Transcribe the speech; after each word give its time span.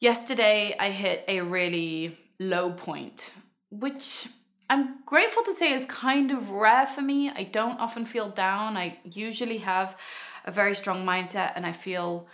Yesterday, 0.00 0.74
I 0.80 0.88
hit 0.88 1.26
a 1.28 1.42
really 1.42 2.16
low 2.38 2.72
point, 2.72 3.34
which 3.70 4.28
I'm 4.70 5.00
grateful 5.04 5.42
to 5.42 5.52
say 5.52 5.74
is 5.74 5.84
kind 5.84 6.30
of 6.30 6.48
rare 6.48 6.86
for 6.86 7.02
me. 7.02 7.28
I 7.28 7.42
don't 7.42 7.78
often 7.78 8.06
feel 8.06 8.30
down. 8.30 8.78
I 8.78 8.98
usually 9.04 9.58
have 9.58 10.00
a 10.46 10.50
very 10.50 10.74
strong 10.74 11.04
mindset 11.04 11.52
and 11.54 11.66
I 11.66 11.72
feel 11.72 12.28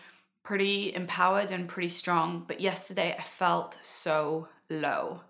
pretty 0.45 0.95
empowered 0.95 1.51
and 1.51 1.67
pretty 1.67 1.89
strong. 1.89 2.45
But 2.47 2.61
yesterday, 2.61 3.17
I 3.19 3.25
felt 3.25 3.79
so 3.83 4.47
low. 4.71 5.23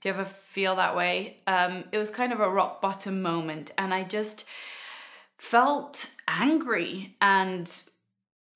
Do 0.00 0.08
you 0.08 0.14
ever 0.14 0.24
feel 0.24 0.74
that 0.74 0.96
way? 0.96 1.38
Um, 1.46 1.84
it 1.92 1.98
was 1.98 2.10
kind 2.10 2.32
of 2.32 2.40
a 2.40 2.50
rock 2.50 2.82
bottom 2.82 3.22
moment, 3.22 3.70
and 3.78 3.94
I 3.94 4.02
just 4.02 4.44
felt 5.38 6.10
angry 6.26 7.16
and 7.20 7.70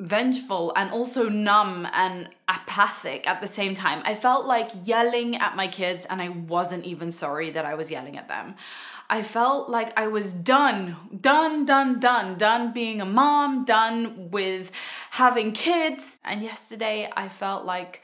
vengeful 0.00 0.72
and 0.76 0.90
also 0.92 1.28
numb 1.28 1.86
and 1.92 2.28
apathic 2.46 3.26
at 3.26 3.40
the 3.40 3.46
same 3.46 3.74
time. 3.74 4.00
I 4.04 4.14
felt 4.14 4.46
like 4.46 4.70
yelling 4.84 5.36
at 5.36 5.56
my 5.56 5.66
kids 5.66 6.06
and 6.06 6.22
I 6.22 6.28
wasn't 6.28 6.84
even 6.84 7.10
sorry 7.10 7.50
that 7.50 7.64
I 7.64 7.74
was 7.74 7.90
yelling 7.90 8.16
at 8.16 8.28
them. 8.28 8.54
I 9.10 9.22
felt 9.22 9.68
like 9.68 9.98
I 9.98 10.06
was 10.06 10.32
done, 10.32 10.96
done, 11.20 11.64
done, 11.64 11.98
done, 11.98 12.36
done 12.36 12.72
being 12.72 13.00
a 13.00 13.06
mom, 13.06 13.64
done 13.64 14.30
with 14.30 14.70
having 15.10 15.52
kids. 15.52 16.20
And 16.24 16.42
yesterday 16.42 17.10
I 17.16 17.28
felt 17.28 17.64
like 17.64 18.02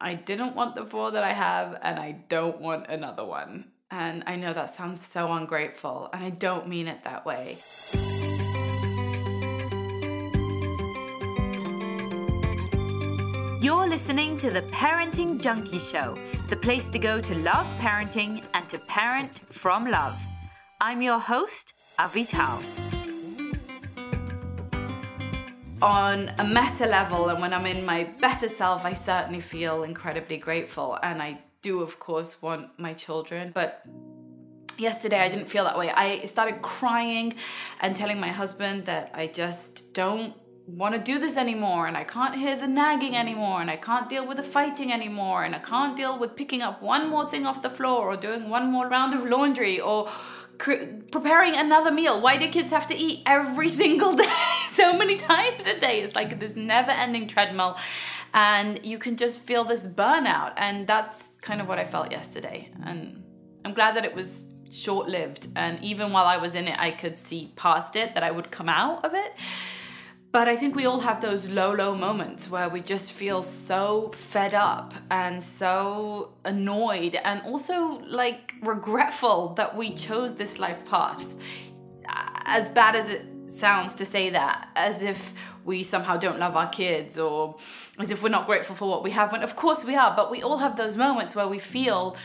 I 0.00 0.14
didn't 0.14 0.56
want 0.56 0.74
the 0.74 0.84
four 0.84 1.12
that 1.12 1.24
I 1.24 1.32
have 1.32 1.78
and 1.82 1.98
I 1.98 2.12
don't 2.28 2.60
want 2.60 2.88
another 2.88 3.24
one. 3.24 3.70
And 3.90 4.24
I 4.26 4.36
know 4.36 4.52
that 4.52 4.70
sounds 4.70 5.00
so 5.00 5.32
ungrateful 5.32 6.10
and 6.12 6.22
I 6.22 6.30
don't 6.30 6.68
mean 6.68 6.88
it 6.88 7.04
that 7.04 7.24
way. 7.24 7.58
You're 13.60 13.88
listening 13.88 14.36
to 14.36 14.52
the 14.52 14.62
Parenting 14.62 15.40
Junkie 15.40 15.80
Show, 15.80 16.16
the 16.48 16.54
place 16.54 16.88
to 16.90 16.98
go 17.00 17.20
to 17.20 17.34
love 17.38 17.66
parenting 17.78 18.44
and 18.54 18.68
to 18.68 18.78
parent 18.86 19.40
from 19.50 19.90
love. 19.90 20.16
I'm 20.80 21.02
your 21.02 21.18
host, 21.18 21.74
Avital. 21.98 22.62
On 25.82 26.30
a 26.38 26.44
meta 26.44 26.86
level, 26.86 27.30
and 27.30 27.40
when 27.40 27.52
I'm 27.52 27.66
in 27.66 27.84
my 27.84 28.04
better 28.20 28.46
self, 28.46 28.84
I 28.84 28.92
certainly 28.92 29.40
feel 29.40 29.82
incredibly 29.82 30.36
grateful. 30.36 30.96
And 31.02 31.20
I 31.20 31.40
do, 31.60 31.82
of 31.82 31.98
course, 31.98 32.40
want 32.40 32.78
my 32.78 32.94
children, 32.94 33.50
but 33.52 33.82
yesterday 34.78 35.18
I 35.18 35.28
didn't 35.28 35.48
feel 35.48 35.64
that 35.64 35.76
way. 35.76 35.90
I 35.90 36.20
started 36.26 36.62
crying 36.62 37.34
and 37.80 37.96
telling 37.96 38.20
my 38.20 38.28
husband 38.28 38.84
that 38.84 39.10
I 39.14 39.26
just 39.26 39.94
don't 39.94 40.32
want 40.68 40.94
to 40.94 41.00
do 41.00 41.18
this 41.18 41.36
anymore 41.36 41.86
and 41.86 41.96
I 41.96 42.04
can't 42.04 42.34
hear 42.34 42.54
the 42.54 42.68
nagging 42.68 43.16
anymore 43.16 43.60
and 43.62 43.70
I 43.70 43.76
can't 43.76 44.08
deal 44.08 44.26
with 44.26 44.36
the 44.36 44.42
fighting 44.42 44.92
anymore 44.92 45.44
and 45.44 45.54
I 45.54 45.60
can't 45.60 45.96
deal 45.96 46.18
with 46.18 46.36
picking 46.36 46.60
up 46.60 46.82
one 46.82 47.08
more 47.08 47.28
thing 47.28 47.46
off 47.46 47.62
the 47.62 47.70
floor 47.70 48.10
or 48.12 48.16
doing 48.16 48.50
one 48.50 48.70
more 48.70 48.86
round 48.86 49.14
of 49.14 49.24
laundry 49.24 49.80
or 49.80 50.10
cr- 50.58 50.84
preparing 51.10 51.56
another 51.56 51.90
meal. 51.90 52.20
Why 52.20 52.36
do 52.36 52.48
kids 52.48 52.70
have 52.70 52.86
to 52.88 52.96
eat 52.96 53.22
every 53.24 53.68
single 53.82 54.12
day 54.12 54.30
so 54.68 54.96
many 54.96 55.16
times 55.16 55.66
a 55.66 55.78
day? 55.80 56.02
It's 56.02 56.14
like 56.14 56.38
this 56.38 56.54
never 56.54 56.90
ending 56.90 57.26
treadmill 57.28 57.78
and 58.34 58.84
you 58.84 58.98
can 58.98 59.16
just 59.16 59.40
feel 59.40 59.64
this 59.64 59.86
burnout 59.86 60.52
and 60.58 60.86
that's 60.86 61.28
kind 61.40 61.62
of 61.62 61.68
what 61.68 61.78
I 61.78 61.86
felt 61.86 62.12
yesterday 62.12 62.68
and 62.84 63.22
I'm 63.64 63.72
glad 63.72 63.96
that 63.96 64.04
it 64.04 64.14
was 64.14 64.48
short 64.70 65.08
lived 65.08 65.48
and 65.56 65.82
even 65.82 66.12
while 66.12 66.26
I 66.26 66.36
was 66.36 66.54
in 66.54 66.68
it 66.68 66.78
I 66.78 66.90
could 66.90 67.16
see 67.16 67.52
past 67.56 67.96
it 67.96 68.12
that 68.12 68.22
I 68.22 68.30
would 68.30 68.50
come 68.50 68.68
out 68.68 69.02
of 69.02 69.14
it 69.14 69.32
but 70.38 70.46
I 70.46 70.54
think 70.54 70.76
we 70.76 70.86
all 70.86 71.00
have 71.00 71.20
those 71.20 71.48
low, 71.48 71.72
low 71.72 71.96
moments 71.96 72.48
where 72.48 72.68
we 72.68 72.80
just 72.80 73.12
feel 73.12 73.42
so 73.42 74.12
fed 74.14 74.54
up 74.54 74.94
and 75.10 75.42
so 75.42 76.30
annoyed 76.44 77.16
and 77.24 77.42
also 77.42 77.98
like 78.06 78.54
regretful 78.62 79.54
that 79.54 79.76
we 79.76 79.92
chose 79.94 80.36
this 80.36 80.60
life 80.60 80.88
path. 80.88 81.26
As 82.06 82.70
bad 82.70 82.94
as 82.94 83.08
it 83.08 83.26
sounds 83.46 83.96
to 83.96 84.04
say 84.04 84.30
that, 84.30 84.68
as 84.76 85.02
if 85.02 85.32
we 85.64 85.82
somehow 85.82 86.16
don't 86.16 86.38
love 86.38 86.54
our 86.54 86.68
kids 86.68 87.18
or 87.18 87.56
as 87.98 88.12
if 88.12 88.22
we're 88.22 88.28
not 88.28 88.46
grateful 88.46 88.76
for 88.76 88.88
what 88.88 89.02
we 89.02 89.10
have. 89.10 89.32
When 89.32 89.42
of 89.42 89.56
course 89.56 89.84
we 89.84 89.96
are, 89.96 90.14
but 90.14 90.30
we 90.30 90.44
all 90.44 90.58
have 90.58 90.76
those 90.76 90.96
moments 90.96 91.34
where 91.34 91.48
we 91.48 91.58
feel 91.58 92.16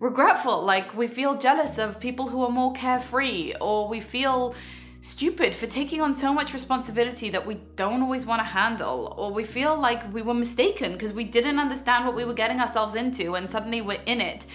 regretful, 0.00 0.60
like 0.60 0.96
we 0.96 1.06
feel 1.06 1.38
jealous 1.38 1.78
of 1.78 2.00
people 2.00 2.30
who 2.30 2.42
are 2.42 2.50
more 2.50 2.72
carefree, 2.72 3.54
or 3.60 3.86
we 3.86 4.00
feel 4.00 4.56
stupid 5.00 5.54
for 5.54 5.66
taking 5.66 6.00
on 6.00 6.12
so 6.12 6.32
much 6.32 6.52
responsibility 6.52 7.30
that 7.30 7.46
we 7.46 7.54
don't 7.76 8.02
always 8.02 8.26
want 8.26 8.40
to 8.40 8.44
handle, 8.44 9.14
or 9.16 9.32
we 9.32 9.44
feel 9.44 9.78
like 9.78 10.12
we 10.12 10.22
were 10.22 10.34
mistaken 10.34 10.92
because 10.92 11.12
we 11.12 11.24
didn't 11.24 11.58
understand 11.58 12.04
what 12.06 12.14
we 12.14 12.24
were 12.24 12.34
getting 12.34 12.60
ourselves 12.60 12.94
into, 12.94 13.34
and 13.34 13.48
suddenly 13.48 13.80
we're 13.80 14.00
in 14.06 14.20
it 14.20 14.46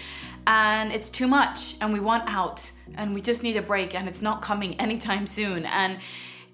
and 0.46 0.92
it's 0.92 1.08
too 1.08 1.26
much 1.26 1.76
and 1.80 1.92
we 1.92 2.00
want 2.00 2.22
out 2.28 2.70
and 2.96 3.14
we 3.14 3.20
just 3.20 3.42
need 3.42 3.56
a 3.56 3.62
break 3.62 3.94
and 3.94 4.08
it's 4.08 4.22
not 4.22 4.42
coming 4.42 4.78
anytime 4.80 5.26
soon 5.26 5.66
and 5.66 5.98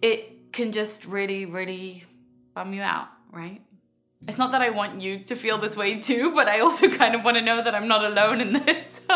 it 0.00 0.52
can 0.52 0.72
just 0.72 1.04
really 1.06 1.46
really 1.46 2.04
bum 2.54 2.72
you 2.72 2.82
out 2.82 3.08
right? 3.30 3.62
It's 4.28 4.38
not 4.38 4.52
that 4.52 4.62
i 4.62 4.70
want 4.70 5.00
you 5.00 5.18
to 5.24 5.34
feel 5.34 5.58
this 5.58 5.76
way 5.76 5.98
too 5.98 6.32
but 6.32 6.46
i 6.46 6.60
also 6.60 6.88
kind 7.00 7.16
of 7.16 7.24
want 7.24 7.36
to 7.36 7.42
know 7.42 7.60
that 7.60 7.74
i'm 7.74 7.88
not 7.88 8.04
alone 8.04 8.40
in 8.40 8.52
this 8.52 9.00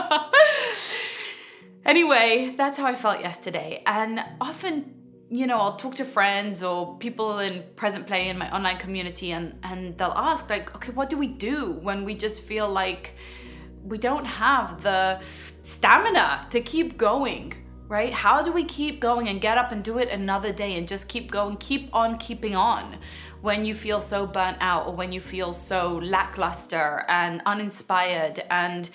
Anyway, 1.86 2.52
that's 2.56 2.76
how 2.76 2.84
I 2.84 2.96
felt 2.96 3.20
yesterday. 3.20 3.80
And 3.86 4.20
often, 4.40 4.92
you 5.30 5.46
know, 5.46 5.58
I'll 5.58 5.76
talk 5.76 5.94
to 5.94 6.04
friends 6.04 6.60
or 6.60 6.98
people 6.98 7.38
in 7.38 7.62
present 7.76 8.08
play 8.08 8.28
in 8.28 8.36
my 8.38 8.50
online 8.50 8.78
community 8.78 9.30
and 9.30 9.56
and 9.62 9.96
they'll 9.96 10.20
ask 10.30 10.50
like, 10.50 10.74
"Okay, 10.74 10.90
what 10.90 11.08
do 11.08 11.16
we 11.16 11.28
do 11.28 11.78
when 11.86 12.04
we 12.04 12.14
just 12.14 12.42
feel 12.42 12.68
like 12.68 13.14
we 13.84 13.98
don't 13.98 14.24
have 14.24 14.82
the 14.82 15.20
stamina 15.62 16.48
to 16.50 16.60
keep 16.60 16.98
going?" 16.98 17.54
Right? 17.88 18.12
How 18.12 18.42
do 18.42 18.50
we 18.50 18.64
keep 18.64 18.98
going 18.98 19.28
and 19.28 19.40
get 19.40 19.56
up 19.56 19.70
and 19.70 19.84
do 19.84 19.98
it 19.98 20.08
another 20.08 20.52
day 20.52 20.76
and 20.76 20.88
just 20.88 21.08
keep 21.08 21.30
going, 21.30 21.56
keep 21.58 21.88
on 21.92 22.18
keeping 22.18 22.56
on? 22.56 22.96
When 23.46 23.64
you 23.64 23.76
feel 23.76 24.00
so 24.00 24.26
burnt 24.26 24.56
out 24.60 24.88
or 24.88 24.92
when 24.92 25.12
you 25.12 25.20
feel 25.20 25.52
so 25.52 25.98
lackluster 26.02 27.04
and 27.08 27.40
uninspired 27.46 28.42
and 28.50 28.90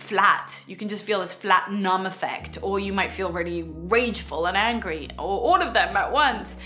flat. 0.00 0.60
You 0.66 0.74
can 0.74 0.88
just 0.88 1.04
feel 1.04 1.20
this 1.20 1.32
flat, 1.32 1.70
numb 1.70 2.04
effect, 2.04 2.58
or 2.62 2.80
you 2.80 2.92
might 2.92 3.12
feel 3.12 3.30
really 3.30 3.62
rageful 3.62 4.46
and 4.46 4.56
angry, 4.56 5.08
or 5.20 5.38
all 5.48 5.62
of 5.62 5.72
them 5.72 5.96
at 5.96 6.10
once. 6.10 6.60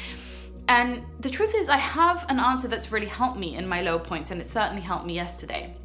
And 0.69 1.03
the 1.21 1.29
truth 1.29 1.55
is, 1.55 1.69
I 1.69 1.77
have 1.77 2.25
an 2.31 2.41
answer 2.41 2.69
that's 2.69 2.91
really 2.91 3.13
helped 3.21 3.39
me 3.39 3.57
in 3.57 3.69
my 3.69 3.83
low 3.83 3.99
points, 3.99 4.31
and 4.31 4.41
it 4.41 4.47
certainly 4.47 4.81
helped 4.81 5.05
me 5.05 5.13
yesterday. 5.13 5.77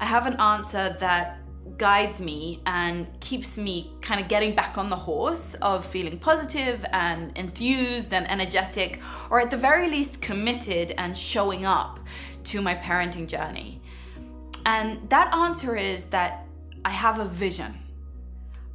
I 0.00 0.04
have 0.04 0.26
an 0.26 0.34
answer 0.40 0.96
that 0.98 1.41
guides 1.78 2.20
me 2.20 2.60
and 2.66 3.06
keeps 3.20 3.56
me 3.56 3.92
kind 4.00 4.20
of 4.20 4.28
getting 4.28 4.54
back 4.54 4.78
on 4.78 4.88
the 4.88 4.96
horse 4.96 5.54
of 5.54 5.84
feeling 5.84 6.18
positive 6.18 6.84
and 6.92 7.36
enthused 7.36 8.12
and 8.12 8.30
energetic, 8.30 9.00
or 9.30 9.40
at 9.40 9.50
the 9.50 9.56
very 9.56 9.88
least 9.88 10.22
committed 10.22 10.92
and 10.98 11.16
showing 11.16 11.64
up 11.64 12.00
to 12.44 12.60
my 12.62 12.74
parenting 12.74 13.26
journey. 13.26 13.80
And 14.66 15.08
that 15.10 15.34
answer 15.34 15.76
is 15.76 16.04
that 16.10 16.46
I 16.84 16.90
have 16.90 17.18
a 17.18 17.24
vision. 17.24 17.78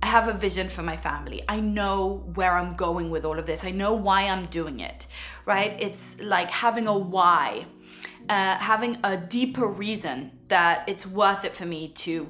I 0.01 0.07
have 0.07 0.27
a 0.27 0.33
vision 0.33 0.69
for 0.69 0.83
my 0.83 0.95
family. 0.95 1.43
I 1.47 1.59
know 1.59 2.23
where 2.35 2.55
I'm 2.55 2.75
going 2.75 3.09
with 3.09 3.25
all 3.25 3.39
of 3.39 3.45
this. 3.45 3.65
I 3.65 3.71
know 3.71 3.93
why 3.93 4.27
I'm 4.27 4.45
doing 4.45 4.79
it, 4.79 5.07
right? 5.45 5.75
It's 5.79 6.21
like 6.21 6.51
having 6.51 6.87
a 6.87 6.97
why, 6.97 7.65
uh, 8.29 8.57
having 8.57 8.97
a 9.03 9.17
deeper 9.17 9.67
reason 9.67 10.31
that 10.49 10.87
it's 10.87 11.05
worth 11.05 11.43
it 11.45 11.55
for 11.55 11.65
me 11.65 11.89
to 11.89 12.29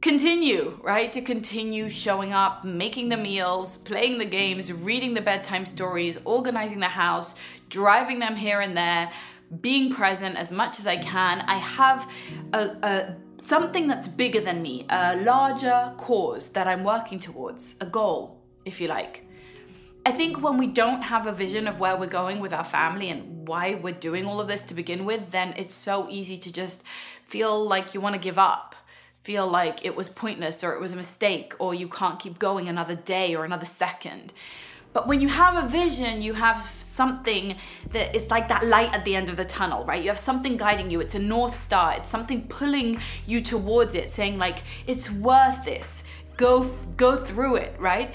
continue, 0.00 0.78
right? 0.82 1.12
To 1.12 1.20
continue 1.20 1.88
showing 1.88 2.32
up, 2.32 2.64
making 2.64 3.08
the 3.08 3.16
meals, 3.16 3.78
playing 3.78 4.18
the 4.18 4.24
games, 4.24 4.72
reading 4.72 5.14
the 5.14 5.20
bedtime 5.20 5.66
stories, 5.66 6.18
organizing 6.24 6.78
the 6.80 6.86
house, 6.86 7.34
driving 7.68 8.18
them 8.18 8.36
here 8.36 8.60
and 8.60 8.76
there, 8.76 9.10
being 9.60 9.92
present 9.92 10.36
as 10.36 10.52
much 10.52 10.78
as 10.78 10.86
I 10.86 10.98
can. 10.98 11.40
I 11.40 11.58
have 11.58 12.10
a, 12.52 12.58
a 12.82 13.16
something 13.38 13.88
that's 13.88 14.06
bigger 14.06 14.40
than 14.40 14.62
me, 14.62 14.86
a 14.90 15.16
larger 15.16 15.94
cause 15.96 16.50
that 16.50 16.68
I'm 16.68 16.84
working 16.84 17.18
towards, 17.18 17.76
a 17.80 17.86
goal, 17.86 18.40
if 18.64 18.80
you 18.80 18.88
like. 18.88 19.24
I 20.06 20.12
think 20.12 20.42
when 20.42 20.58
we 20.58 20.68
don't 20.68 21.02
have 21.02 21.26
a 21.26 21.32
vision 21.32 21.66
of 21.66 21.80
where 21.80 21.96
we're 21.96 22.06
going 22.06 22.40
with 22.40 22.52
our 22.52 22.64
family 22.64 23.10
and 23.10 23.46
why 23.48 23.74
we're 23.74 23.94
doing 23.94 24.26
all 24.26 24.40
of 24.40 24.48
this 24.48 24.64
to 24.64 24.74
begin 24.74 25.04
with, 25.04 25.30
then 25.30 25.54
it's 25.56 25.74
so 25.74 26.08
easy 26.10 26.36
to 26.38 26.52
just 26.52 26.82
feel 27.24 27.66
like 27.66 27.94
you 27.94 28.00
want 28.00 28.14
to 28.14 28.20
give 28.20 28.38
up 28.38 28.74
feel 29.24 29.46
like 29.46 29.84
it 29.84 29.94
was 29.94 30.08
pointless 30.08 30.64
or 30.64 30.72
it 30.72 30.80
was 30.80 30.92
a 30.92 30.96
mistake 30.96 31.54
or 31.58 31.74
you 31.74 31.88
can't 31.88 32.18
keep 32.18 32.38
going 32.38 32.68
another 32.68 32.94
day 32.94 33.34
or 33.34 33.44
another 33.44 33.66
second. 33.66 34.32
But 34.92 35.06
when 35.06 35.20
you 35.20 35.28
have 35.28 35.62
a 35.62 35.68
vision, 35.68 36.22
you 36.22 36.32
have 36.34 36.60
something 36.82 37.56
that 37.90 38.16
it's 38.16 38.30
like 38.30 38.48
that 38.48 38.66
light 38.66 38.94
at 38.94 39.04
the 39.04 39.14
end 39.14 39.28
of 39.28 39.36
the 39.36 39.44
tunnel, 39.44 39.84
right? 39.84 40.02
You 40.02 40.08
have 40.08 40.18
something 40.18 40.56
guiding 40.56 40.90
you. 40.90 41.00
It's 41.00 41.14
a 41.14 41.18
north 41.18 41.54
star. 41.54 41.94
It's 41.94 42.08
something 42.08 42.48
pulling 42.48 42.98
you 43.26 43.40
towards 43.40 43.94
it, 43.94 44.10
saying 44.10 44.38
like 44.38 44.58
it's 44.86 45.10
worth 45.10 45.64
this. 45.64 46.04
Go 46.36 46.64
go 46.96 47.16
through 47.16 47.56
it, 47.56 47.74
right? 47.78 48.14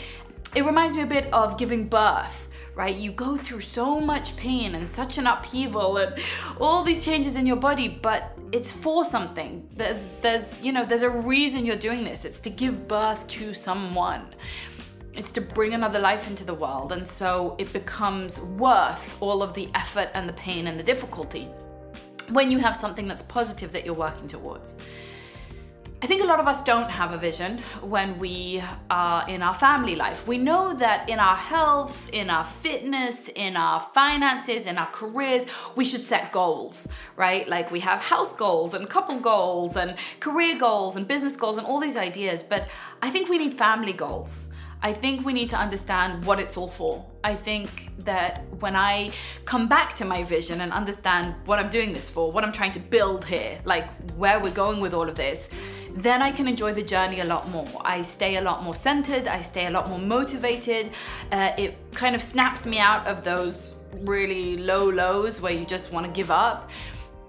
It 0.56 0.66
reminds 0.66 0.96
me 0.96 1.04
a 1.04 1.08
bit 1.08 1.32
of 1.34 1.58
giving 1.58 1.88
birth 1.88 2.48
right? 2.76 2.96
You 2.96 3.12
go 3.12 3.38
through 3.38 3.62
so 3.62 4.00
much 4.00 4.36
pain 4.36 4.76
and 4.76 4.90
such 4.90 5.18
an 5.18 5.28
upheaval 5.28 5.98
and 5.98 6.16
all 6.60 6.84
these 6.84 7.04
changes 7.04 7.36
in 7.36 7.46
your 7.46 7.56
body, 7.56 7.88
but 7.88 8.38
it's 8.52 8.72
for 8.72 9.06
something. 9.06 9.68
There's 9.76 10.08
there's 10.22 10.64
you 10.64 10.72
know, 10.72 10.86
there's 10.86 11.04
a 11.04 11.10
reason 11.10 11.66
you're 11.66 11.76
doing 11.76 12.04
this. 12.04 12.26
It's 12.26 12.40
to 12.42 12.50
give 12.50 12.88
birth 12.88 13.28
to 13.30 13.54
someone. 13.54 14.28
It's 15.14 15.32
to 15.32 15.42
bring 15.42 15.74
another 15.74 16.00
life 16.00 16.28
into 16.28 16.44
the 16.44 16.56
world, 16.56 16.92
and 16.92 17.08
so 17.08 17.56
it 17.60 17.72
becomes 17.72 18.42
worth 18.42 19.16
all 19.22 19.44
of 19.44 19.54
the 19.54 19.70
effort 19.76 20.10
and 20.16 20.28
the 20.28 20.34
pain 20.34 20.66
and 20.66 20.80
the 20.80 20.84
difficulty 20.84 21.48
when 22.32 22.50
you 22.50 22.58
have 22.58 22.76
something 22.76 23.08
that's 23.08 23.22
positive 23.22 23.72
that 23.74 23.86
you're 23.86 23.94
working 23.94 24.28
towards. 24.28 24.76
I 26.04 26.06
think 26.06 26.22
a 26.22 26.26
lot 26.26 26.42
of 26.42 26.48
us 26.50 26.62
don't 26.62 26.92
have 26.92 27.14
a 27.14 27.18
vision 27.18 27.60
when 27.80 28.20
we 28.20 28.62
are 28.90 29.26
in 29.30 29.42
our 29.42 29.54
family 29.54 29.96
life. 29.96 30.28
We 30.28 30.38
know 30.38 30.74
that 30.74 31.08
in 31.10 31.18
our 31.18 31.38
health, 31.38 32.10
in 32.12 32.30
our 32.30 32.44
fitness, 32.44 33.30
in 33.30 33.56
our 33.56 33.80
finances, 33.80 34.66
in 34.66 34.78
our 34.78 34.92
careers, 34.92 35.46
we 35.78 35.86
should 35.86 36.02
set 36.02 36.34
goals, 36.34 36.90
right? 37.16 37.48
Like 37.48 37.72
we 37.72 37.80
have 37.80 38.02
house 38.02 38.36
goals 38.36 38.74
and 38.74 38.90
couple 38.90 39.18
goals 39.22 39.78
and 39.78 39.96
career 40.20 40.60
goals 40.60 40.98
and 40.98 41.08
business 41.08 41.38
goals 41.38 41.58
and 41.58 41.66
all 41.66 41.80
these 41.80 41.96
ideas. 41.96 42.44
But 42.44 42.68
I 43.02 43.10
think 43.10 43.30
we 43.30 43.38
need 43.38 43.58
family 43.58 43.94
goals. 43.94 44.48
I 44.86 44.92
think 44.92 45.26
we 45.26 45.32
need 45.32 45.50
to 45.52 45.58
understand 45.58 46.26
what 46.26 46.42
it's 46.42 46.58
all 46.58 46.68
for. 46.68 47.06
I 47.24 47.36
think 47.36 47.92
that 48.00 48.44
when 48.60 48.76
I 48.76 49.14
come 49.46 49.70
back 49.70 49.94
to 49.96 50.04
my 50.04 50.24
vision 50.24 50.60
and 50.60 50.74
understand 50.74 51.36
what 51.46 51.58
I'm 51.58 51.70
doing 51.70 51.94
this 51.94 52.10
for, 52.10 52.30
what 52.30 52.44
I'm 52.44 52.52
trying 52.52 52.74
to 52.74 52.82
build 52.82 53.24
here, 53.24 53.62
like 53.64 53.88
where 54.18 54.42
we're 54.42 54.52
going 54.52 54.82
with 54.82 54.94
all 54.94 55.08
of 55.08 55.16
this, 55.16 55.48
then 55.94 56.22
I 56.22 56.32
can 56.32 56.48
enjoy 56.48 56.74
the 56.74 56.84
journey 56.84 57.20
a 57.20 57.26
lot 57.26 57.50
more. 57.50 57.68
I 57.82 58.02
stay 58.02 58.38
a 58.38 58.42
lot 58.42 58.64
more 58.64 58.76
centered, 58.76 59.28
I 59.28 59.42
stay 59.42 59.68
a 59.68 59.72
lot 59.72 59.90
more 59.90 60.00
motivated. 60.00 60.90
Uh, 61.32 61.52
it 61.58 61.78
kind 61.94 62.16
of 62.16 62.22
snaps 62.22 62.66
me 62.66 62.80
out 62.80 63.06
of 63.08 63.24
those 63.24 63.76
really 64.00 64.58
low 64.58 64.90
lows 64.90 65.40
where 65.40 65.54
you 65.54 65.66
just 65.66 65.92
want 65.92 66.06
to 66.06 66.12
give 66.12 66.32
up. 66.32 66.70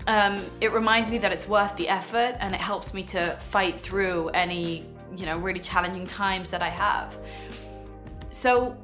Um, 0.07 0.43
it 0.61 0.73
reminds 0.73 1.11
me 1.11 1.19
that 1.19 1.33
it's 1.33 1.49
worth 1.49 1.77
the 1.77 1.89
effort 1.89 2.37
and 2.41 2.55
it 2.55 2.61
helps 2.61 2.95
me 2.95 3.03
to 3.05 3.37
fight 3.41 3.79
through 3.79 4.29
any 4.31 4.87
you 5.17 5.27
know 5.27 5.39
really 5.39 5.61
challenging 5.61 6.07
times 6.07 6.51
that 6.51 6.63
I 6.63 6.69
have. 6.69 7.17
So 8.31 8.77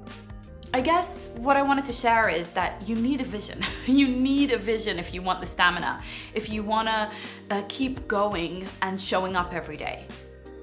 I 0.73 0.81
guess 0.81 1.31
what 1.37 1.57
I 1.57 1.63
wanted 1.63 1.85
to 1.87 1.93
share 1.93 2.29
is 2.29 2.51
that 2.51 2.89
you 2.89 2.95
need 2.95 3.21
a 3.21 3.25
vision. 3.25 3.59
you 3.87 4.07
need 4.07 4.53
a 4.53 4.57
vision 4.57 5.01
if 5.01 5.13
you 5.13 5.21
want 5.21 5.41
the 5.41 5.47
stamina, 5.47 6.01
if 6.33 6.49
you 6.49 6.63
want 6.63 6.87
to 6.87 7.11
uh, 7.51 7.63
keep 7.69 8.07
going 8.07 8.69
and 8.81 9.01
showing 9.01 9.35
up 9.35 9.53
every 9.53 9.77
day. 9.77 10.07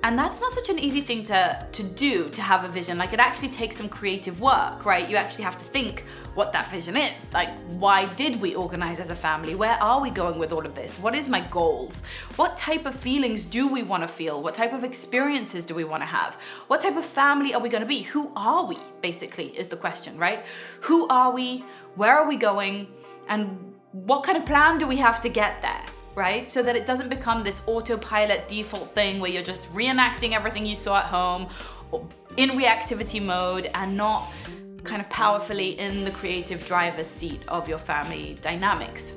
And 0.03 0.17
that's 0.17 0.39
not 0.39 0.53
such 0.53 0.69
an 0.69 0.77
easy 0.77 1.01
thing 1.01 1.23
to, 1.23 1.67
to 1.71 1.83
do, 1.83 2.29
to 2.29 2.41
have 2.41 2.63
a 2.63 2.67
vision. 2.67 2.97
Like, 2.97 3.13
it 3.13 3.19
actually 3.19 3.49
takes 3.49 3.75
some 3.75 3.89
creative 3.89 4.39
work, 4.39 4.85
right? 4.85 5.09
You 5.09 5.15
actually 5.15 5.43
have 5.43 5.57
to 5.57 5.65
think 5.65 6.03
what 6.35 6.53
that 6.53 6.69
vision 6.69 6.95
is. 6.95 7.33
Like, 7.33 7.49
why 7.67 8.05
did 8.13 8.39
we 8.39 8.53
organize 8.53 8.99
as 8.99 9.09
a 9.09 9.15
family? 9.15 9.55
Where 9.55 9.81
are 9.81 9.99
we 9.99 10.11
going 10.11 10.37
with 10.37 10.53
all 10.53 10.65
of 10.65 10.75
this? 10.75 10.99
What 10.99 11.15
is 11.15 11.27
my 11.27 11.41
goals? 11.41 12.03
What 12.35 12.55
type 12.55 12.85
of 12.85 12.95
feelings 12.95 13.43
do 13.43 13.73
we 13.73 13.81
want 13.81 14.03
to 14.03 14.07
feel? 14.07 14.41
What 14.41 14.53
type 14.53 14.71
of 14.71 14.83
experiences 14.83 15.65
do 15.65 15.73
we 15.73 15.83
want 15.83 16.03
to 16.03 16.07
have? 16.07 16.35
What 16.67 16.81
type 16.81 16.95
of 16.95 17.03
family 17.03 17.55
are 17.55 17.59
we 17.59 17.67
going 17.67 17.81
to 17.81 17.87
be? 17.87 18.03
Who 18.03 18.31
are 18.35 18.65
we, 18.65 18.77
basically, 19.01 19.47
is 19.57 19.67
the 19.67 19.77
question, 19.77 20.17
right? 20.17 20.45
Who 20.81 21.07
are 21.07 21.31
we? 21.31 21.65
Where 21.95 22.15
are 22.15 22.27
we 22.27 22.37
going? 22.37 22.87
And 23.27 23.73
what 23.91 24.23
kind 24.23 24.37
of 24.37 24.45
plan 24.45 24.77
do 24.77 24.85
we 24.85 24.97
have 24.97 25.21
to 25.21 25.29
get 25.29 25.61
there? 25.63 25.83
Right? 26.17 26.49
So 26.49 26.63
that 26.63 26.75
it 26.75 26.87
doesn't 26.87 27.09
become 27.09 27.43
this 27.43 27.65
autopilot 27.67 28.47
default 28.47 28.93
thing 28.95 29.19
where 29.19 29.29
you're 29.29 29.43
just 29.43 29.71
reenacting 29.73 30.31
everything 30.31 30.65
you 30.65 30.75
saw 30.75 30.97
at 30.97 31.05
home 31.05 31.47
in 32.37 32.49
reactivity 32.49 33.23
mode 33.23 33.69
and 33.75 33.95
not 33.95 34.29
kind 34.83 34.99
of 34.99 35.09
powerfully 35.11 35.79
in 35.79 36.03
the 36.03 36.11
creative 36.11 36.65
driver's 36.65 37.07
seat 37.07 37.41
of 37.47 37.69
your 37.69 37.77
family 37.77 38.35
dynamics. 38.41 39.13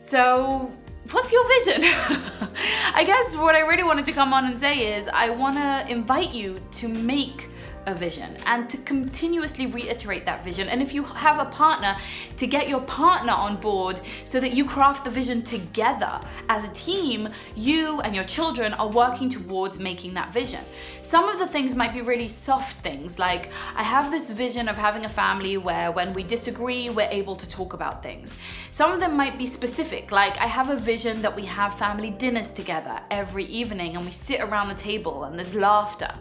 So, 0.00 0.70
what's 1.10 1.32
your 1.32 1.48
vision? 1.48 1.82
I 2.94 3.02
guess 3.06 3.34
what 3.34 3.54
I 3.54 3.60
really 3.60 3.82
wanted 3.82 4.04
to 4.04 4.12
come 4.12 4.34
on 4.34 4.44
and 4.44 4.58
say 4.58 4.94
is 4.94 5.08
I 5.08 5.30
want 5.30 5.56
to 5.56 5.90
invite 5.90 6.34
you 6.34 6.60
to 6.72 6.88
make 6.88 7.48
a 7.86 7.94
vision 7.94 8.36
and 8.46 8.68
to 8.70 8.76
continuously 8.78 9.66
reiterate 9.66 10.24
that 10.26 10.44
vision. 10.44 10.68
And 10.68 10.82
if 10.82 10.94
you 10.94 11.02
have 11.04 11.38
a 11.38 11.46
partner, 11.46 11.96
to 12.36 12.46
get 12.46 12.68
your 12.68 12.80
partner 12.82 13.32
on 13.32 13.56
board 13.56 14.00
so 14.24 14.40
that 14.40 14.52
you 14.52 14.64
craft 14.64 15.04
the 15.04 15.10
vision 15.10 15.42
together. 15.42 16.20
As 16.48 16.70
a 16.70 16.74
team, 16.74 17.28
you 17.54 18.00
and 18.00 18.14
your 18.14 18.24
children 18.24 18.74
are 18.74 18.88
working 18.88 19.28
towards 19.28 19.78
making 19.78 20.14
that 20.14 20.32
vision. 20.32 20.64
Some 21.02 21.28
of 21.28 21.38
the 21.38 21.46
things 21.46 21.74
might 21.74 21.92
be 21.92 22.02
really 22.02 22.28
soft 22.28 22.82
things, 22.82 23.18
like 23.18 23.50
I 23.74 23.82
have 23.82 24.10
this 24.10 24.30
vision 24.30 24.68
of 24.68 24.76
having 24.76 25.04
a 25.04 25.08
family 25.08 25.56
where 25.56 25.90
when 25.90 26.14
we 26.14 26.22
disagree, 26.22 26.90
we're 26.90 27.08
able 27.10 27.36
to 27.36 27.48
talk 27.48 27.72
about 27.72 28.02
things. 28.02 28.36
Some 28.70 28.92
of 28.92 29.00
them 29.00 29.16
might 29.16 29.38
be 29.38 29.46
specific, 29.46 30.12
like 30.12 30.36
I 30.38 30.46
have 30.46 30.70
a 30.70 30.76
vision 30.76 31.22
that 31.22 31.34
we 31.34 31.44
have 31.46 31.78
family 31.78 32.10
dinners 32.10 32.50
together 32.50 33.00
every 33.10 33.44
evening 33.46 33.96
and 33.96 34.04
we 34.04 34.12
sit 34.12 34.40
around 34.40 34.68
the 34.68 34.74
table 34.74 35.24
and 35.24 35.38
there's 35.38 35.54
laughter, 35.54 36.12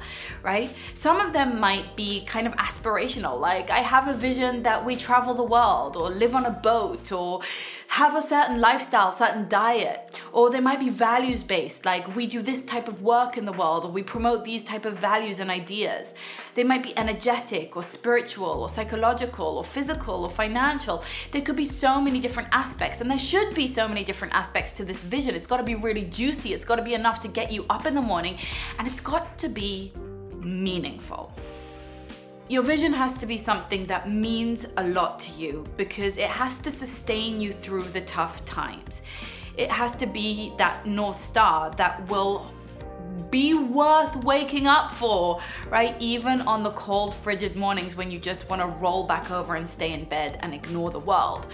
right? 0.43 0.69
Some 0.93 1.19
of 1.19 1.33
them 1.33 1.50
might 1.59 1.95
be 1.95 2.25
kind 2.25 2.47
of 2.47 2.53
aspirational. 2.55 3.39
Like, 3.39 3.69
I 3.69 3.79
have 3.79 4.07
a 4.07 4.13
vision 4.13 4.63
that 4.63 4.85
we 4.85 4.95
travel 4.95 5.33
the 5.33 5.43
world 5.43 5.95
or 5.97 6.09
live 6.09 6.35
on 6.35 6.45
a 6.45 6.51
boat 6.51 7.11
or 7.11 7.41
have 7.91 8.15
a 8.15 8.21
certain 8.21 8.61
lifestyle, 8.61 9.11
certain 9.11 9.49
diet, 9.49 10.21
or 10.31 10.49
they 10.49 10.61
might 10.61 10.79
be 10.79 10.89
values 10.89 11.43
based, 11.43 11.85
like 11.85 12.15
we 12.15 12.25
do 12.25 12.41
this 12.41 12.63
type 12.65 12.87
of 12.87 13.01
work 13.01 13.37
in 13.37 13.43
the 13.43 13.51
world, 13.51 13.83
or 13.83 13.91
we 13.91 14.01
promote 14.01 14.45
these 14.45 14.63
type 14.63 14.85
of 14.85 14.97
values 14.97 15.41
and 15.41 15.51
ideas. 15.51 16.15
They 16.55 16.63
might 16.63 16.83
be 16.83 16.97
energetic, 16.97 17.75
or 17.75 17.83
spiritual, 17.83 18.61
or 18.61 18.69
psychological, 18.69 19.57
or 19.57 19.65
physical, 19.65 20.23
or 20.23 20.29
financial. 20.29 21.03
There 21.31 21.41
could 21.41 21.57
be 21.57 21.65
so 21.65 21.99
many 21.99 22.21
different 22.21 22.47
aspects, 22.53 23.01
and 23.01 23.11
there 23.11 23.19
should 23.19 23.53
be 23.53 23.67
so 23.67 23.89
many 23.89 24.05
different 24.05 24.33
aspects 24.33 24.71
to 24.73 24.85
this 24.85 25.03
vision. 25.03 25.35
It's 25.35 25.47
got 25.47 25.57
to 25.57 25.63
be 25.63 25.75
really 25.75 26.03
juicy, 26.05 26.53
it's 26.53 26.63
got 26.63 26.77
to 26.77 26.83
be 26.83 26.93
enough 26.93 27.19
to 27.21 27.27
get 27.27 27.51
you 27.51 27.65
up 27.69 27.85
in 27.85 27.93
the 27.93 28.01
morning, 28.01 28.37
and 28.79 28.87
it's 28.87 29.01
got 29.01 29.37
to 29.39 29.49
be 29.49 29.91
meaningful. 30.43 31.33
Your 32.49 32.63
vision 32.63 32.91
has 32.91 33.17
to 33.19 33.25
be 33.25 33.37
something 33.37 33.85
that 33.85 34.09
means 34.09 34.65
a 34.75 34.87
lot 34.87 35.19
to 35.19 35.31
you 35.33 35.63
because 35.77 36.17
it 36.17 36.29
has 36.29 36.59
to 36.59 36.71
sustain 36.71 37.39
you 37.39 37.53
through 37.53 37.83
the 37.83 38.01
tough 38.01 38.43
times. 38.43 39.03
It 39.57 39.69
has 39.69 39.95
to 39.97 40.05
be 40.05 40.53
that 40.57 40.85
North 40.85 41.17
Star 41.17 41.71
that 41.71 42.07
will 42.09 42.51
be 43.29 43.53
worth 43.53 44.15
waking 44.17 44.67
up 44.67 44.91
for, 44.91 45.41
right? 45.69 45.95
Even 45.99 46.41
on 46.41 46.63
the 46.63 46.71
cold, 46.71 47.15
frigid 47.15 47.55
mornings 47.55 47.95
when 47.95 48.11
you 48.11 48.19
just 48.19 48.49
want 48.49 48.61
to 48.61 48.67
roll 48.67 49.03
back 49.05 49.31
over 49.31 49.55
and 49.55 49.67
stay 49.67 49.93
in 49.93 50.05
bed 50.05 50.39
and 50.41 50.53
ignore 50.53 50.91
the 50.91 50.99
world. 50.99 51.47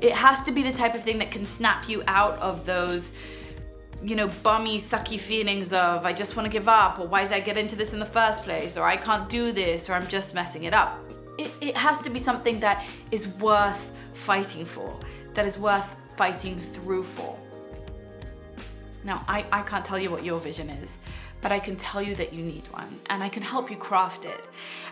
It 0.00 0.12
has 0.12 0.42
to 0.42 0.52
be 0.52 0.62
the 0.62 0.72
type 0.72 0.94
of 0.94 1.02
thing 1.02 1.18
that 1.18 1.30
can 1.30 1.46
snap 1.46 1.88
you 1.88 2.02
out 2.06 2.38
of 2.38 2.66
those 2.66 3.14
you 4.04 4.16
know, 4.16 4.28
bummy, 4.42 4.78
sucky 4.78 5.18
feelings 5.18 5.72
of 5.72 6.04
I 6.04 6.12
just 6.12 6.36
want 6.36 6.44
to 6.44 6.50
give 6.50 6.68
up, 6.68 6.98
or 6.98 7.06
why 7.06 7.22
did 7.22 7.32
I 7.32 7.40
get 7.40 7.56
into 7.56 7.74
this 7.74 7.94
in 7.94 7.98
the 7.98 8.06
first 8.06 8.44
place, 8.44 8.76
or 8.76 8.84
I 8.84 8.96
can't 8.96 9.28
do 9.28 9.50
this, 9.50 9.88
or 9.88 9.94
I'm 9.94 10.06
just 10.08 10.34
messing 10.34 10.64
it 10.64 10.74
up. 10.74 11.00
It, 11.38 11.50
it 11.60 11.76
has 11.76 12.00
to 12.02 12.10
be 12.10 12.18
something 12.18 12.60
that 12.60 12.84
is 13.10 13.26
worth 13.38 13.92
fighting 14.12 14.66
for, 14.66 15.00
that 15.32 15.46
is 15.46 15.58
worth 15.58 15.96
fighting 16.16 16.60
through 16.60 17.04
for. 17.04 17.38
Now, 19.04 19.24
I, 19.26 19.46
I 19.50 19.62
can't 19.62 19.84
tell 19.84 19.98
you 19.98 20.10
what 20.10 20.24
your 20.24 20.38
vision 20.38 20.68
is, 20.68 20.98
but 21.44 21.52
I 21.52 21.60
can 21.60 21.76
tell 21.76 22.00
you 22.00 22.14
that 22.14 22.32
you 22.32 22.42
need 22.42 22.66
one 22.72 23.00
and 23.10 23.22
I 23.22 23.28
can 23.28 23.42
help 23.42 23.70
you 23.70 23.76
craft 23.76 24.24
it. 24.24 24.40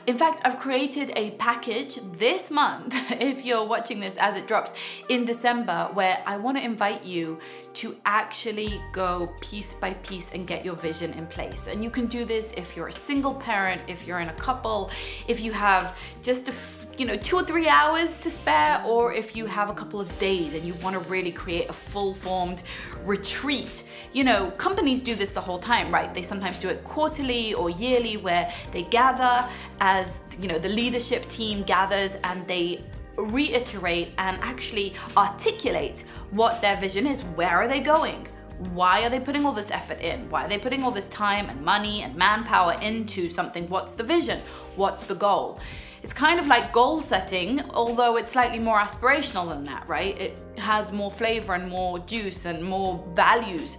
In 0.07 0.19
fact, 0.19 0.43
I've 0.45 0.59
created 0.59 1.11
a 1.17 1.31
package 1.33 1.97
this 2.19 2.51
month, 2.51 2.95
if 3.23 3.47
you're 3.47 3.67
watching 3.67 4.01
this 4.01 4.19
as 4.19 4.37
it 4.37 4.47
drops 4.47 4.75
in 5.09 5.25
December, 5.25 5.89
where 5.95 6.23
I 6.27 6.37
want 6.37 6.59
to 6.59 6.63
invite 6.63 7.05
you 7.07 7.39
to 7.81 7.97
actually 8.05 8.83
go 8.93 9.33
piece 9.41 9.73
by 9.73 9.95
piece 9.95 10.35
and 10.35 10.47
get 10.47 10.63
your 10.63 10.75
vision 10.75 11.15
in 11.15 11.27
place. 11.27 11.69
And 11.69 11.83
you 11.83 11.89
can 11.89 12.05
do 12.05 12.27
this 12.27 12.53
if 12.53 12.77
you're 12.77 12.89
a 12.89 12.93
single 12.93 13.35
parent, 13.35 13.81
if 13.87 14.07
you're 14.07 14.21
in 14.21 14.29
a 14.29 14.35
couple, 14.35 14.91
if 15.29 15.41
you 15.41 15.53
have 15.53 15.99
just 16.23 16.51
a 16.51 16.53
you 16.99 17.07
know, 17.07 17.17
two 17.17 17.37
or 17.37 17.45
three 17.45 17.69
hours 17.69 18.19
to 18.21 18.31
spare, 18.31 18.83
or 18.87 19.13
if 19.13 19.35
you 19.37 19.47
have 19.47 19.71
a 19.71 19.75
couple 19.75 20.01
of 20.01 20.17
days 20.19 20.55
and 20.55 20.65
you 20.65 20.75
want 20.75 20.95
to 20.95 21.01
really 21.11 21.33
create 21.33 21.69
a 21.71 21.73
full 21.73 22.15
formed 22.15 22.63
retreat. 23.05 23.85
You 24.13 24.25
know, 24.25 24.51
companies 24.53 25.03
do 25.03 25.15
this 25.15 25.33
the 25.33 25.41
whole 25.41 25.59
time, 25.59 25.93
right? 25.93 26.13
They 26.13 26.23
sometimes 26.23 26.59
do 26.59 26.69
it 26.69 26.85
quarterly 26.85 27.55
or 27.55 27.71
yearly 27.71 28.17
where 28.17 28.51
they 28.73 28.83
gather 28.83 29.49
as, 29.81 30.21
you 30.39 30.49
know, 30.49 30.59
the 30.59 30.69
leadership 30.69 31.27
team 31.29 31.63
gathers 31.63 32.17
and 32.25 32.47
they 32.47 32.85
reiterate 33.17 34.13
and 34.19 34.39
actually 34.41 34.95
articulate 35.17 36.05
what 36.31 36.61
their 36.61 36.77
vision 36.77 37.07
is. 37.07 37.23
Where 37.23 37.57
are 37.57 37.69
they 37.69 37.81
going? 37.81 38.27
Why 38.71 39.05
are 39.05 39.11
they 39.11 39.21
putting 39.21 39.45
all 39.45 39.53
this 39.53 39.71
effort 39.71 40.01
in? 40.01 40.31
Why 40.31 40.45
are 40.45 40.49
they 40.49 40.59
putting 40.59 40.83
all 40.83 40.91
this 40.91 41.09
time 41.09 41.49
and 41.49 41.61
money 41.63 42.03
and 42.03 42.15
manpower 42.15 42.75
into 42.81 43.29
something? 43.29 43.69
What's 43.69 43.95
the 43.95 44.05
vision? 44.05 44.41
What's 44.77 45.05
the 45.05 45.15
goal? 45.15 45.59
It's 46.03 46.13
kind 46.13 46.41
of 46.41 46.49
like 46.49 46.73
goal 46.73 47.01
setting, 47.01 47.63
although 47.71 48.17
it's 48.17 48.33
slightly 48.33 48.59
more 48.59 48.79
aspirational 48.79 49.49
than 49.49 49.63
that, 49.65 49.87
right? 49.89 50.19
It 50.21 50.37
has 50.59 50.91
more 50.91 51.11
flavor 51.11 51.55
and 51.55 51.69
more 51.69 52.01
juice 52.01 52.45
and 52.45 52.63
more 52.63 53.05
values. 53.15 53.79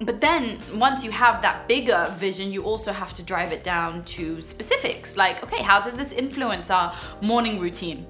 But 0.00 0.20
then 0.20 0.58
once 0.74 1.04
you 1.04 1.12
have 1.12 1.40
that 1.42 1.68
bigger 1.68 2.12
vision, 2.16 2.50
you 2.50 2.64
also 2.64 2.92
have 2.92 3.14
to 3.14 3.22
drive 3.22 3.52
it 3.52 3.62
down 3.62 4.04
to 4.16 4.40
specifics 4.40 5.16
like, 5.16 5.44
okay, 5.44 5.62
how 5.62 5.80
does 5.80 5.96
this 5.96 6.12
influence 6.12 6.70
our 6.70 6.92
morning 7.20 7.60
routine? 7.60 8.06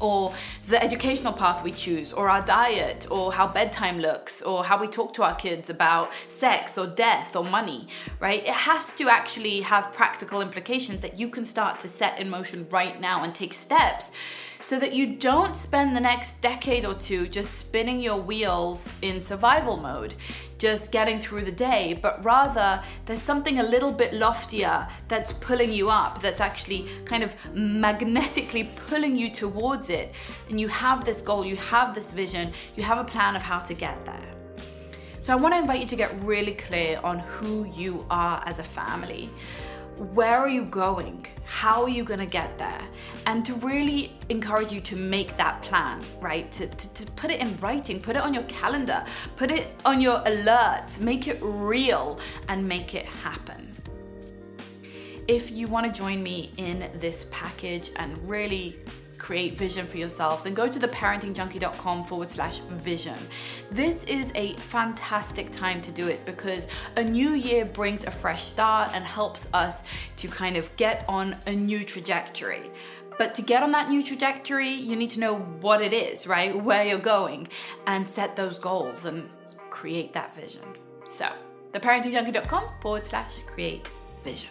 Or 0.00 0.32
the 0.68 0.82
educational 0.82 1.32
path 1.32 1.62
we 1.62 1.72
choose, 1.72 2.12
or 2.12 2.28
our 2.28 2.42
diet, 2.42 3.06
or 3.10 3.32
how 3.32 3.46
bedtime 3.46 3.98
looks, 3.98 4.42
or 4.42 4.64
how 4.64 4.80
we 4.80 4.86
talk 4.86 5.12
to 5.14 5.22
our 5.22 5.34
kids 5.34 5.70
about 5.70 6.12
sex 6.28 6.76
or 6.78 6.86
death 6.86 7.36
or 7.36 7.44
money, 7.44 7.88
right? 8.20 8.42
It 8.42 8.48
has 8.54 8.94
to 8.94 9.08
actually 9.08 9.60
have 9.60 9.92
practical 9.92 10.40
implications 10.40 11.00
that 11.00 11.18
you 11.18 11.28
can 11.28 11.44
start 11.44 11.80
to 11.80 11.88
set 11.88 12.18
in 12.18 12.30
motion 12.30 12.66
right 12.70 13.00
now 13.00 13.22
and 13.22 13.34
take 13.34 13.54
steps 13.54 14.12
so 14.64 14.78
that 14.78 14.94
you 14.94 15.04
don't 15.04 15.54
spend 15.54 15.94
the 15.94 16.00
next 16.00 16.40
decade 16.40 16.86
or 16.86 16.94
two 16.94 17.28
just 17.28 17.58
spinning 17.58 18.00
your 18.00 18.16
wheels 18.16 18.94
in 19.02 19.20
survival 19.20 19.76
mode, 19.76 20.14
just 20.56 20.90
getting 20.90 21.18
through 21.18 21.42
the 21.42 21.52
day, 21.52 21.98
but 22.00 22.24
rather 22.24 22.82
there's 23.04 23.20
something 23.20 23.58
a 23.58 23.62
little 23.62 23.92
bit 23.92 24.14
loftier 24.14 24.88
that's 25.06 25.34
pulling 25.34 25.70
you 25.70 25.90
up, 25.90 26.22
that's 26.22 26.40
actually 26.40 26.88
kind 27.04 27.22
of 27.22 27.34
magnetically 27.54 28.70
pulling 28.88 29.18
you 29.18 29.30
towards 29.30 29.90
it. 29.90 30.14
And 30.48 30.58
you 30.58 30.68
have 30.68 31.04
this 31.04 31.20
goal, 31.20 31.44
you 31.44 31.56
have 31.56 31.94
this 31.94 32.10
vision, 32.10 32.50
you 32.74 32.82
have 32.84 32.96
a 32.96 33.04
plan 33.04 33.36
of 33.36 33.42
how 33.42 33.58
to 33.58 33.74
get 33.74 34.02
there. 34.06 34.34
So 35.20 35.34
I 35.34 35.36
want 35.36 35.52
to 35.52 35.58
invite 35.58 35.80
you 35.80 35.86
to 35.86 35.96
get 35.96 36.10
really 36.20 36.54
clear 36.54 37.00
on 37.04 37.18
who 37.18 37.66
you 37.66 38.06
are 38.08 38.42
as 38.46 38.60
a 38.60 38.64
family 38.64 39.28
where 39.98 40.38
are 40.38 40.48
you 40.48 40.64
going? 40.64 41.26
How 41.44 41.82
are 41.82 41.88
you 41.88 42.04
to 42.18 42.26
get 42.26 42.58
there? 42.58 42.82
And 43.26 43.44
to 43.44 43.54
really 43.54 44.18
encourage 44.28 44.72
you 44.72 44.80
to 44.80 44.96
make 44.96 45.36
that 45.36 45.62
plan, 45.62 46.02
right? 46.20 46.50
To, 46.52 46.66
to, 46.66 46.94
to, 46.94 47.12
put 47.12 47.30
it 47.30 47.40
in 47.40 47.56
writing, 47.58 48.00
put 48.00 48.16
it 48.16 48.22
on 48.22 48.34
your 48.34 48.42
calendar, 48.44 49.04
put 49.36 49.50
it 49.50 49.68
on 49.84 50.00
your 50.00 50.18
alerts, 50.20 51.00
make 51.00 51.28
it 51.28 51.38
real 51.40 52.18
and 52.48 52.66
make 52.66 52.94
it 52.94 53.06
happen. 53.06 53.74
If 55.28 55.50
you 55.50 55.68
want 55.68 55.86
to 55.86 55.92
join 55.92 56.22
me 56.22 56.52
in 56.56 56.90
this 56.96 57.28
package 57.30 57.90
and 57.96 58.16
really 58.28 58.78
create 59.24 59.56
vision 59.56 59.86
for 59.86 59.96
yourself, 59.96 60.44
then 60.44 60.52
go 60.52 60.68
to 60.68 60.78
theparentingjunkie.com 60.78 62.04
forward 62.04 62.30
slash 62.30 62.58
vision. 62.58 63.16
This 63.70 64.04
is 64.04 64.30
a 64.34 64.52
fantastic 64.74 65.50
time 65.50 65.80
to 65.80 65.90
do 65.90 66.08
it 66.08 66.26
because 66.26 66.68
a 66.96 67.02
new 67.02 67.30
year 67.30 67.64
brings 67.64 68.04
a 68.04 68.10
fresh 68.10 68.42
start 68.42 68.90
and 68.92 69.02
helps 69.02 69.48
us 69.54 69.84
to 70.16 70.28
kind 70.28 70.58
of 70.58 70.64
get 70.76 71.06
on 71.08 71.36
a 71.46 71.54
new 71.54 71.84
trajectory. 71.84 72.70
But 73.16 73.34
to 73.36 73.42
get 73.42 73.62
on 73.62 73.70
that 73.70 73.88
new 73.88 74.02
trajectory, 74.02 74.68
you 74.68 74.94
need 74.94 75.10
to 75.10 75.20
know 75.20 75.36
what 75.38 75.80
it 75.80 75.94
is, 75.94 76.26
right? 76.26 76.54
Where 76.54 76.84
you're 76.84 76.98
going 76.98 77.48
and 77.86 78.06
set 78.06 78.36
those 78.36 78.58
goals 78.58 79.06
and 79.06 79.30
create 79.70 80.12
that 80.12 80.36
vision. 80.36 80.64
So, 81.08 81.28
theparentingjunkie.com 81.72 82.64
forward 82.82 83.06
slash 83.06 83.38
create 83.46 83.88
vision. 84.22 84.50